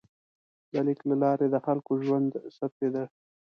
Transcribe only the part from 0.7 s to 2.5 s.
د لیک له لارې د خلکو ژوند